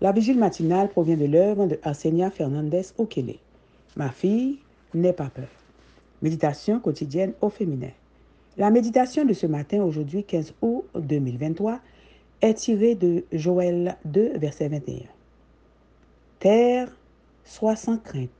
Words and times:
La 0.00 0.12
vigile 0.12 0.38
matinale 0.38 0.88
provient 0.88 1.16
de 1.16 1.24
l'œuvre 1.24 1.66
de 1.66 1.78
Arsenia 1.82 2.30
Fernandez 2.30 2.82
Okele. 2.98 3.36
Ma 3.96 4.10
fille, 4.10 4.58
n'aie 4.92 5.12
pas 5.12 5.30
peur. 5.30 5.48
Méditation 6.20 6.80
quotidienne 6.80 7.32
au 7.40 7.48
féminin. 7.48 7.90
La 8.56 8.70
méditation 8.70 9.24
de 9.24 9.32
ce 9.32 9.46
matin, 9.46 9.82
aujourd'hui 9.82 10.24
15 10.24 10.54
août 10.62 10.84
2023, 10.94 11.80
est 12.40 12.54
tirée 12.54 12.94
de 12.94 13.24
Joël 13.32 13.96
2, 14.04 14.36
verset 14.38 14.68
21. 14.68 15.06
Terre, 16.40 16.88
sois 17.44 17.76
sans 17.76 17.98
crainte, 17.98 18.30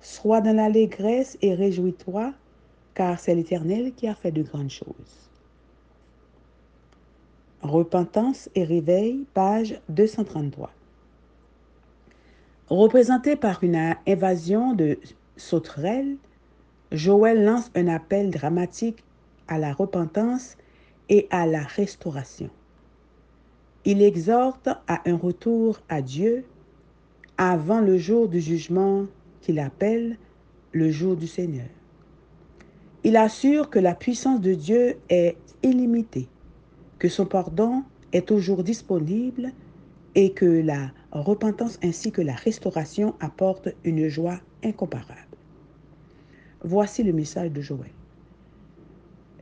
sois 0.00 0.40
dans 0.40 0.54
l'allégresse 0.54 1.38
et 1.42 1.54
réjouis-toi, 1.54 2.32
car 2.94 3.18
c'est 3.18 3.34
l'Éternel 3.34 3.92
qui 3.94 4.06
a 4.06 4.14
fait 4.14 4.32
de 4.32 4.42
grandes 4.42 4.70
choses. 4.70 5.30
Repentance 7.62 8.48
et 8.54 8.62
réveil, 8.62 9.26
page 9.34 9.80
233. 9.88 10.70
Représenté 12.68 13.34
par 13.34 13.64
une 13.64 13.94
invasion 14.06 14.74
de 14.74 14.98
sauterelles, 15.36 16.16
Joël 16.92 17.44
lance 17.44 17.70
un 17.74 17.88
appel 17.88 18.30
dramatique 18.30 19.02
à 19.48 19.58
la 19.58 19.72
repentance 19.72 20.56
et 21.08 21.26
à 21.30 21.46
la 21.46 21.62
restauration. 21.62 22.50
Il 23.84 24.02
exhorte 24.02 24.68
à 24.86 25.02
un 25.06 25.16
retour 25.16 25.80
à 25.88 26.00
Dieu 26.00 26.44
avant 27.38 27.80
le 27.80 27.98
jour 27.98 28.28
du 28.28 28.40
jugement 28.40 29.06
qu'il 29.40 29.58
appelle 29.58 30.16
le 30.72 30.90
jour 30.90 31.16
du 31.16 31.26
Seigneur. 31.26 31.68
Il 33.04 33.16
assure 33.16 33.70
que 33.70 33.78
la 33.78 33.94
puissance 33.94 34.40
de 34.40 34.54
Dieu 34.54 34.96
est 35.08 35.36
illimitée, 35.62 36.28
que 36.98 37.08
son 37.08 37.26
pardon 37.26 37.84
est 38.12 38.26
toujours 38.26 38.64
disponible 38.64 39.52
et 40.14 40.32
que 40.32 40.46
la 40.46 40.90
repentance 41.12 41.78
ainsi 41.82 42.10
que 42.10 42.22
la 42.22 42.34
restauration 42.34 43.14
apportent 43.20 43.68
une 43.84 44.08
joie 44.08 44.40
incomparable. 44.64 45.14
Voici 46.62 47.02
le 47.02 47.12
message 47.12 47.52
de 47.52 47.60
Joël. 47.60 47.90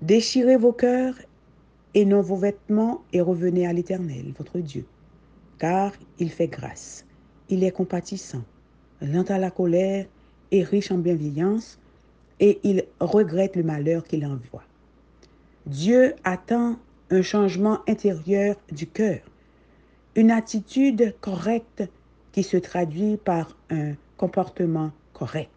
Déchirez 0.02 0.56
vos 0.56 0.72
cœurs 0.72 1.14
et 1.94 2.04
non 2.04 2.20
vos 2.20 2.36
vêtements 2.36 3.02
et 3.12 3.22
revenez 3.22 3.66
à 3.66 3.72
l'Éternel, 3.72 4.34
votre 4.36 4.58
Dieu, 4.58 4.84
car 5.58 5.92
il 6.18 6.30
fait 6.30 6.48
grâce, 6.48 7.06
il 7.48 7.64
est 7.64 7.70
compatissant, 7.70 8.44
lent 9.00 9.24
à 9.30 9.38
la 9.38 9.50
colère 9.50 10.04
et 10.50 10.62
riche 10.62 10.90
en 10.90 10.98
bienveillance, 10.98 11.78
et 12.38 12.58
il 12.64 12.84
regrette 13.00 13.56
le 13.56 13.62
malheur 13.62 14.04
qu'il 14.04 14.26
envoie. 14.26 14.64
Dieu 15.64 16.14
attend 16.22 16.76
un 17.10 17.22
changement 17.22 17.80
intérieur 17.88 18.56
du 18.70 18.86
cœur, 18.86 19.20
une 20.14 20.30
attitude 20.30 21.14
correcte 21.20 21.84
qui 22.32 22.42
se 22.42 22.56
traduit 22.56 23.16
par 23.16 23.56
un 23.70 23.94
comportement 24.16 24.92
correct. 25.12 25.50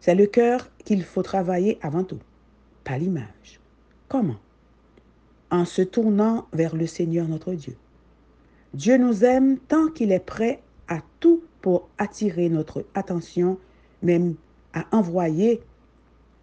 C'est 0.00 0.14
le 0.14 0.26
cœur 0.26 0.70
qu'il 0.84 1.02
faut 1.02 1.22
travailler 1.22 1.78
avant 1.82 2.04
tout 2.04 2.20
pas 2.86 2.98
l'image. 2.98 3.60
Comment? 4.08 4.36
En 5.50 5.64
se 5.64 5.82
tournant 5.82 6.46
vers 6.52 6.76
le 6.76 6.86
Seigneur 6.86 7.26
notre 7.26 7.52
Dieu. 7.52 7.76
Dieu 8.74 8.96
nous 8.96 9.24
aime 9.24 9.58
tant 9.58 9.88
qu'il 9.88 10.12
est 10.12 10.24
prêt 10.24 10.62
à 10.86 11.00
tout 11.18 11.42
pour 11.60 11.88
attirer 11.98 12.48
notre 12.48 12.84
attention, 12.94 13.58
même 14.02 14.36
à 14.72 14.86
envoyer 14.92 15.60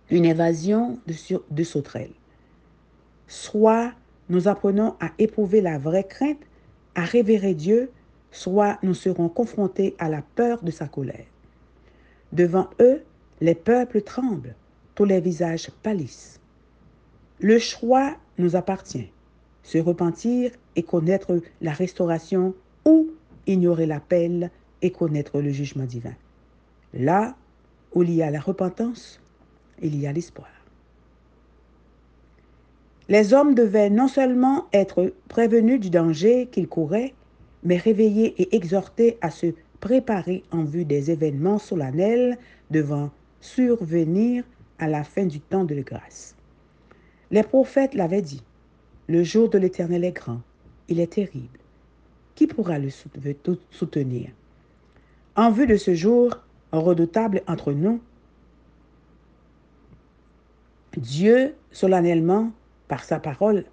une 0.09 0.25
évasion 0.25 0.99
de, 1.07 1.13
de 1.49 1.63
sauterelles. 1.63 2.11
Soit 3.33 3.93
nous 4.29 4.47
apprenons 4.47 4.93
à 4.99 5.09
éprouver 5.17 5.59
la 5.59 5.79
vraie 5.79 6.03
crainte, 6.03 6.37
à 6.93 7.03
révérer 7.03 7.55
Dieu, 7.55 7.89
soit 8.29 8.77
nous 8.83 8.93
serons 8.93 9.27
confrontés 9.27 9.95
à 9.97 10.07
la 10.07 10.21
peur 10.21 10.61
de 10.61 10.69
sa 10.69 10.87
colère. 10.87 11.25
Devant 12.31 12.69
eux, 12.79 13.01
les 13.41 13.55
peuples 13.55 14.03
tremblent, 14.03 14.53
tous 14.93 15.05
les 15.05 15.19
visages 15.19 15.71
pâlissent. 15.81 16.39
Le 17.39 17.57
choix 17.57 18.17
nous 18.37 18.55
appartient. 18.55 19.09
Se 19.63 19.79
repentir 19.79 20.51
et 20.75 20.83
connaître 20.83 21.41
la 21.59 21.71
restauration 21.71 22.53
ou 22.85 23.09
ignorer 23.47 23.87
l'appel 23.87 24.51
et 24.83 24.91
connaître 24.91 25.41
le 25.41 25.49
jugement 25.49 25.85
divin. 25.85 26.13
Là 26.93 27.35
où 27.95 28.03
il 28.03 28.11
y 28.11 28.21
a 28.21 28.29
la 28.29 28.39
repentance, 28.39 29.19
il 29.81 29.99
y 29.99 30.05
a 30.05 30.13
l'espoir. 30.13 30.52
Les 33.09 33.33
hommes 33.33 33.53
devaient 33.53 33.89
non 33.89 34.07
seulement 34.07 34.67
être 34.71 35.13
prévenus 35.27 35.79
du 35.79 35.89
danger 35.89 36.47
qu'ils 36.47 36.69
couraient, 36.69 37.13
mais 37.63 37.77
réveillés 37.77 38.33
et 38.41 38.55
exhortés 38.55 39.17
à 39.21 39.29
se 39.29 39.47
préparer 39.79 40.43
en 40.51 40.63
vue 40.63 40.85
des 40.85 41.11
événements 41.11 41.59
solennels 41.59 42.37
devant 42.71 43.11
survenir 43.41 44.43
à 44.79 44.87
la 44.87 45.03
fin 45.03 45.25
du 45.25 45.39
temps 45.41 45.65
de 45.65 45.75
grâce. 45.81 46.35
Les 47.31 47.43
prophètes 47.43 47.93
l'avaient 47.93 48.21
dit, 48.21 48.43
le 49.07 49.23
jour 49.23 49.49
de 49.49 49.57
l'Éternel 49.57 50.05
est 50.05 50.13
grand, 50.13 50.41
il 50.87 50.99
est 50.99 51.13
terrible. 51.13 51.59
Qui 52.35 52.47
pourra 52.47 52.79
le 52.79 52.89
soutenir? 53.69 54.29
En 55.35 55.51
vue 55.51 55.67
de 55.67 55.75
ce 55.75 55.93
jour 55.93 56.37
redoutable 56.71 57.41
entre 57.47 57.73
nous, 57.73 57.99
Dieu, 60.97 61.55
solennellement, 61.71 62.51
par 62.87 63.03
sa 63.03 63.19
parole, 63.19 63.65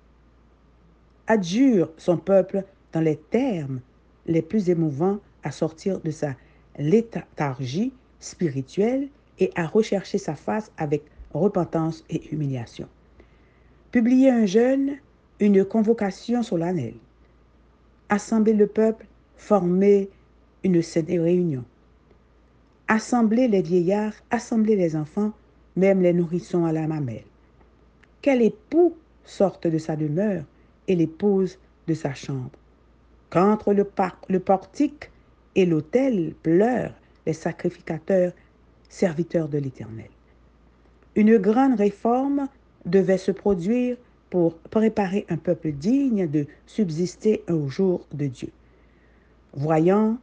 adjure 1.26 1.90
son 1.96 2.16
peuple 2.16 2.64
dans 2.92 3.00
les 3.00 3.16
termes 3.16 3.80
les 4.26 4.42
plus 4.42 4.70
émouvants 4.70 5.18
à 5.42 5.50
sortir 5.50 6.00
de 6.00 6.10
sa 6.10 6.34
léthargie 6.78 7.92
spirituelle 8.18 9.08
et 9.38 9.50
à 9.54 9.66
rechercher 9.66 10.18
sa 10.18 10.34
face 10.34 10.70
avec 10.76 11.02
repentance 11.32 12.04
et 12.10 12.32
humiliation. 12.32 12.88
Publier 13.90 14.30
un 14.30 14.46
jeûne, 14.46 14.96
une 15.40 15.64
convocation 15.64 16.42
solennelle. 16.42 16.94
Assembler 18.08 18.52
le 18.52 18.66
peuple, 18.66 19.06
former 19.36 20.10
une 20.62 20.82
sainte 20.82 21.08
réunion. 21.08 21.64
Assembler 22.88 23.48
les 23.48 23.62
vieillards, 23.62 24.14
assembler 24.30 24.76
les 24.76 24.96
enfants, 24.96 25.32
même 25.76 26.02
les 26.02 26.12
nourrissons 26.12 26.64
à 26.64 26.72
la 26.72 26.86
mamelle. 26.86 27.24
Quel 28.22 28.42
époux 28.42 28.96
sorte 29.24 29.66
de 29.66 29.78
sa 29.78 29.96
demeure 29.96 30.44
et 30.88 30.96
l'épouse 30.96 31.58
de 31.86 31.94
sa 31.94 32.14
chambre. 32.14 32.50
Qu'entre 33.30 33.72
le, 33.72 33.88
le 34.28 34.40
portique 34.40 35.10
et 35.54 35.64
l'autel 35.64 36.34
pleurent 36.42 36.94
les 37.26 37.32
sacrificateurs 37.32 38.32
serviteur 38.88 39.48
de 39.48 39.58
l'Éternel. 39.58 40.10
Une 41.14 41.38
grande 41.38 41.78
réforme 41.78 42.48
devait 42.84 43.18
se 43.18 43.30
produire 43.30 43.96
pour 44.30 44.56
préparer 44.56 45.26
un 45.28 45.36
peuple 45.36 45.72
digne 45.72 46.28
de 46.28 46.46
subsister 46.66 47.42
au 47.48 47.68
jour 47.68 48.06
de 48.12 48.26
Dieu. 48.26 48.50
Voyant 49.52 50.18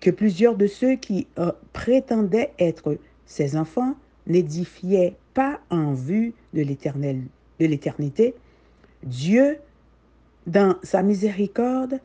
que 0.00 0.10
plusieurs 0.10 0.56
de 0.56 0.66
ceux 0.66 0.96
qui 0.96 1.26
euh, 1.38 1.52
prétendaient 1.72 2.52
être 2.58 2.96
ses 3.26 3.56
enfants 3.56 3.94
n'édifiaient 4.30 5.16
pas 5.34 5.60
en 5.70 5.92
vue 5.92 6.34
de 6.54 6.62
de 6.62 7.66
l'éternité, 7.66 8.34
Dieu, 9.02 9.58
dans 10.46 10.76
sa 10.82 11.02
miséricorde, 11.02 12.00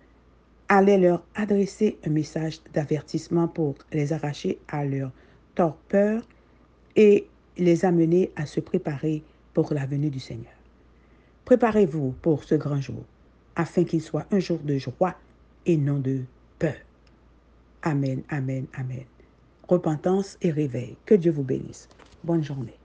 allait 0.67 0.97
leur 0.97 1.23
adresser 1.35 1.97
un 2.05 2.09
message 2.09 2.59
d'avertissement 2.73 3.47
pour 3.47 3.75
les 3.91 4.13
arracher 4.13 4.59
à 4.67 4.85
leur 4.85 5.11
torpeur 5.53 6.23
et 6.95 7.27
les 7.57 7.85
amener 7.85 8.31
à 8.35 8.45
se 8.45 8.59
préparer 8.59 9.23
pour 9.53 9.73
la 9.73 9.85
venue 9.85 10.09
du 10.09 10.19
Seigneur. 10.19 10.53
Préparez-vous 11.45 12.15
pour 12.21 12.43
ce 12.43 12.55
grand 12.55 12.81
jour, 12.81 13.03
afin 13.55 13.83
qu'il 13.83 14.01
soit 14.01 14.25
un 14.31 14.39
jour 14.39 14.59
de 14.59 14.77
joie 14.77 15.15
et 15.65 15.77
non 15.77 15.99
de 15.99 16.21
peur. 16.59 16.75
Amen, 17.83 18.23
amen, 18.29 18.65
amen. 18.73 19.03
Repentance 19.67 20.37
et 20.41 20.51
réveil. 20.51 20.97
Que 21.05 21.15
Dieu 21.15 21.31
vous 21.31 21.43
bénisse. 21.43 21.87
Bonne 22.25 22.43
journée. 22.43 22.79